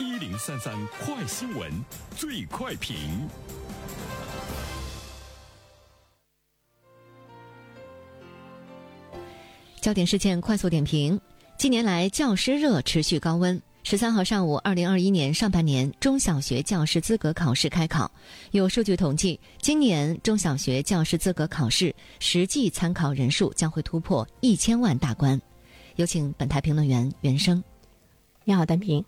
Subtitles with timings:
[0.00, 1.68] 一零三三快新闻，
[2.14, 2.94] 最快评。
[9.80, 11.20] 焦点事件快速点评：
[11.58, 13.60] 近年来教师热持续高温。
[13.82, 18.08] 十三号上午，二零二一年上半年中小学教师资格考试开考。
[18.52, 25.40] 有数据统计，今年中小学教师资格考试实际参考人数将会突破一千万大关。
[25.96, 27.62] 有请本台评论员袁生。
[28.44, 29.04] 你好，单平。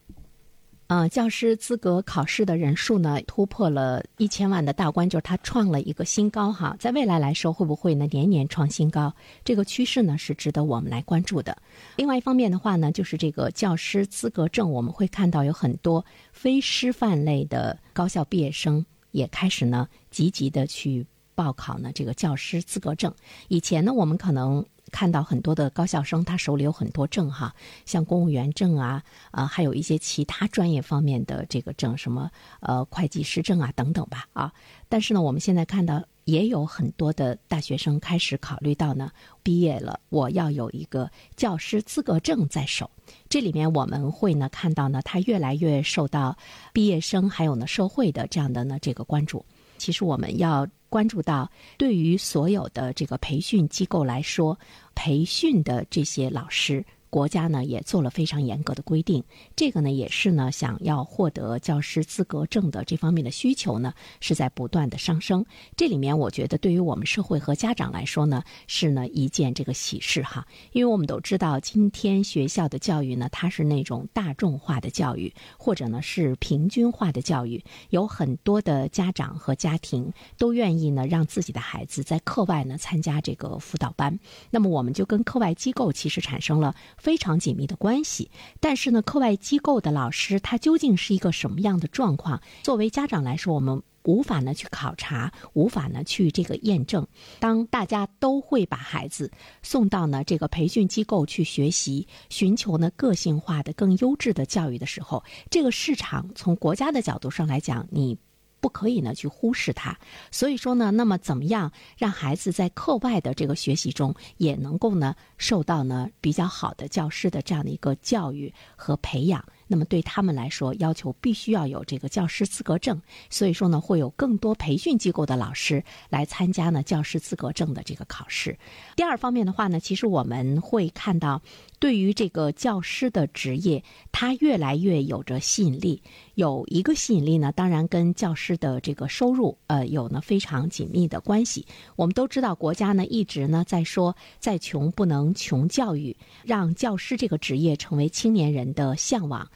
[0.90, 6.74] 呃，教师资格考试的人数呢，突破了一千万的大关，就是它创了一个新高哈。
[6.80, 9.14] 在未来来说，会不会呢年年创新高？
[9.44, 11.56] 这个趋势呢是值得我们来关注的。
[11.94, 21.06] 另外一方面的话呢，就是这个教师资格证，我们会看到有很多非师范类的高校毕业生也开始呢积极的去
[21.40, 23.14] 报考呢这个教师资格证。
[23.48, 24.64] 以前呢，我们可能。
[24.92, 27.54] 看到很多的高校生，他手里有很多证哈，
[27.86, 34.52] 像公务员证啊，啊，还有一些其他专业方面的这个证，什么呃会计师证啊等等吧啊。
[34.88, 39.12] 但是呢，我们现在看到也有很多的大学生开始考虑到呢，
[39.44, 42.90] 毕业了我要有一个教师资格证在手。
[43.28, 46.36] 这里面我们会呢看到呢，他越来越受到
[46.72, 49.46] 毕业生还有呢社会的这样的呢这个关注。
[49.80, 50.68] 其实我们要。
[50.90, 54.58] 关注到，对于所有的这个培训机构来说，
[54.96, 56.84] 培训的这些老师。
[57.10, 59.24] 国家呢也做了非常严格的规定，
[59.56, 65.44] 这个呢也是呢想要获得教师资格证的这方面的需求呢是在不断的上升。
[65.76, 84.16] 这里面我觉得对于我们社会和家长来说呢是呢一件这个喜事哈，因为我们都知道今天学校的教育呢它是那种大众化的教育，或者呢是平均化的教育，有很多的家长和家庭都愿意呢让自己的孩子在课外呢参加这个辅导班，
[84.50, 86.72] 那么我们就跟课外机构其实产生了。
[87.00, 92.40] 非常紧密的关系，但是呢，课外机构的老师他究竟是一个什么样的状况？
[92.62, 97.06] 作为家长来说，我们无法呢去考察，无法呢去这个验证。
[97.38, 108.18] 当大家都会把孩子送到呢这个培训机构去学习，寻求呢个性化的、更优质的教育的时候，这个市场从国家的角度上来讲，你。
[108.60, 109.96] 不可以呢去忽视它，
[110.30, 119.44] 所以说呢，那么怎么样让孩子在课外的这个学习中也能够呢受到呢比较好的教师的这样的一个教育和培养？
[119.72, 123.00] 那么对他们来说，要求必须要有这个教师资格证，
[123.30, 128.58] 所以说呢，会有更多培训机构的老师来参加呢教师资格证的这个考试。
[128.96, 131.40] 第二方面的话呢，其实我们会看到，
[131.78, 136.02] 对于这个教师的职业，它越来越有着吸引力。
[136.34, 141.64] 有一个吸引力呢，当然跟教师的这个收入呃有呢非常紧密的关系。
[141.94, 149.48] 我们都知道，国家呢一直呢在说，再穷不能穷教育，让教师这个职业成为青年人的向往。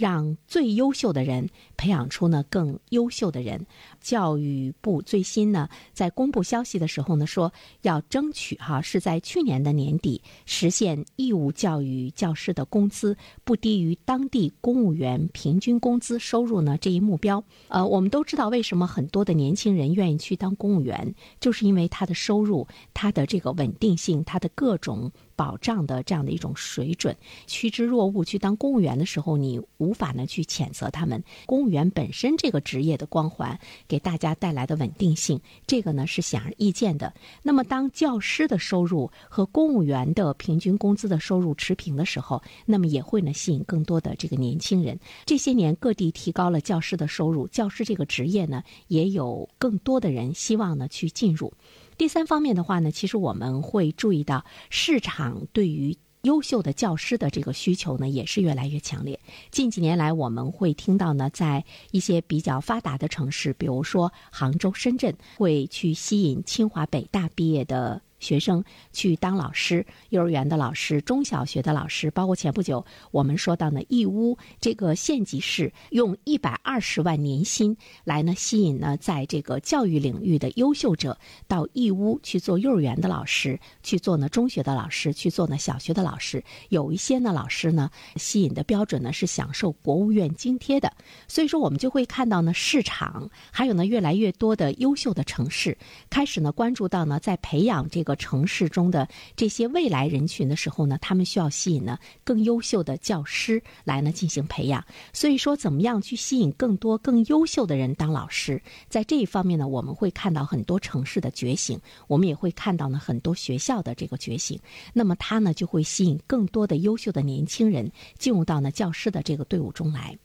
[0.00, 3.66] 让最优秀的人培养出呢更优秀的人。
[4.00, 7.52] 教育部最新呢在公布消息的时候呢说，
[7.82, 17.44] 要争取哈是在去年的年底实现义务教育教师的工资不低于当地公务员平均工资收入呢这一目标。
[17.68, 25.12] 呃，我们都知道为什么很多的年轻人愿意去当公务员，就是因为他的收入、他的这个稳定性、他的各种。
[25.36, 27.16] 保障的这样的一种水准，
[27.46, 31.24] 趋之若鹜去当公务员的时候，你无无法呢去谴责他们。
[31.46, 33.58] 公务员本身这个职业的光环
[33.88, 37.12] 给大家带来的稳定性，这个呢是显而易见的。
[37.42, 45.00] 那么，当教师的收入和公务员的平均工资的收入持平的时候，那么也会呢吸引更多的这个年轻人。
[45.26, 51.52] 这些年各地提高了教师的收入，教师这个职业呢也有更多的人希望呢去进入。
[51.96, 59.18] 第三方面的话呢，其实我们会注意到市场对于优秀的教师的这个需求呢，也是越来越强烈。
[59.50, 68.02] 近几年来，我们会听到呢，在一些比较发达的城市，比如说杭州、深圳，会去吸引清华、北大毕业的。
[68.20, 81.18] 学生去当老师，幼儿园的老师、中小学的老师，包括前不久我们说到呢，义乌这个县级市用一百二十万年薪来呢吸引呢，在这个教育领域的优秀者
[81.48, 86.44] 到义乌去做幼儿园的老师，去做呢中学的老师，去做呢小学的老师。
[86.68, 90.92] 有一些呢老师呢吸引的标准呢是享受国务院津贴的，
[91.26, 95.78] 所以说我们就会看到呢市场还有呢越来越多的优秀的城市
[96.10, 98.09] 开始呢关注到呢在培养这个。
[98.16, 104.84] 城市中的这些未来人群的时候呢，他们需要吸引呢更优秀的教师来呢进行培养。
[105.12, 114.58] 所以说，怎么样去吸引更多更优秀的人当老师，在这一方面呢，我们会看到很多城市的觉醒，我们也会看到呢很多学校的这个觉醒。
[114.92, 120.18] 那么，它呢就会吸引更多的优秀的年轻人进入到呢教师的这个队伍中来。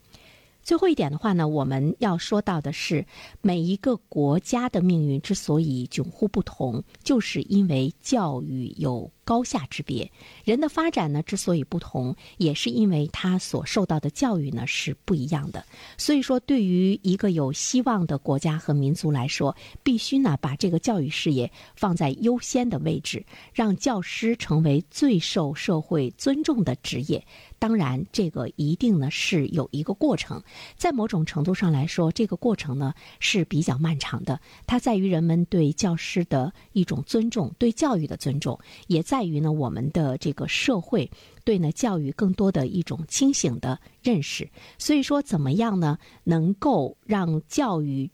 [0.65, 3.05] 最后一点的话呢，我们要说到的是，
[3.41, 9.11] 每一个国家的命运之所以迥乎不同，就是因为教育有。
[9.25, 10.09] 高下之别，
[10.43, 15.65] 人的发展呢之所以不同，也是因为他所受到的教育呢是不一样的。
[15.97, 27.25] 所以说，对于一个有希望的国家和民族来说，必须呢把这个教育事业放在优先的位置，让教师成为最受社会尊重的职业。
[27.57, 30.43] 当然，这个一定呢是有一个过程，
[30.77, 34.39] 在某种程度上来说，这个过程呢是比较漫长的。
[34.67, 41.09] 它在于人们对教师的一种尊重，对教育的尊重，也在在于呢我们的这个社会
[41.45, 44.49] 对呢教育更多的一种清醒的认识。
[44.77, 48.11] 所以说，怎么样呢能够让教育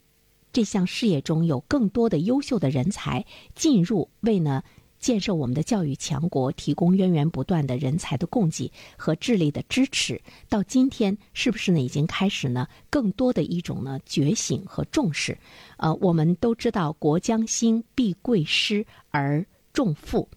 [0.54, 3.26] 这项事业中有更多的优秀的人才
[3.56, 4.62] 进入，为呢？
[5.00, 11.82] 建设我们的教育强国，提供源源不断的人才的供给和智力的支持，到今天是不是呢？
[11.82, 12.68] 已经开始呢？
[12.92, 15.36] 更多的一种呢觉醒和重视。
[15.78, 19.44] 呃，我们都知道，国将兴，必贵师而
[19.74, 20.30] 重富。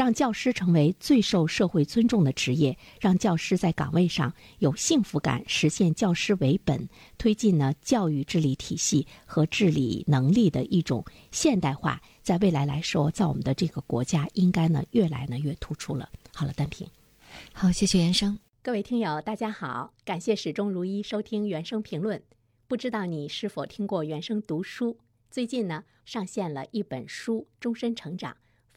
[0.00, 6.88] 让教师成为最受社会尊重的职业，让教师在岗位上有幸福感，实现教师为本，
[7.18, 16.08] 推进呢教育治理体系和治理能力的一种现代化，在未来来说，在我们的这个国家，应该呢越来呢越突出了。
[16.32, 16.88] 好了，单平，
[17.52, 18.38] 好，谢谢原生。
[18.62, 22.22] 各位听友，大家好，感谢始终如一收听原生评论。
[22.66, 24.96] 不知道你是否听过原生读书？
[25.30, 28.32] 最近呢上线了一本书《终身成长》。